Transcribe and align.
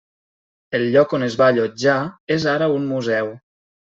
El 0.77 0.85
lloc 0.95 1.13
on 1.17 1.25
es 1.25 1.35
va 1.41 1.51
allotjar 1.53 1.99
és 2.39 2.47
ara 2.57 2.71
un 2.79 2.89
museu. 2.95 3.33